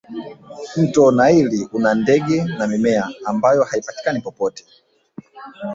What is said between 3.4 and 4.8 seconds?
haipatikani popote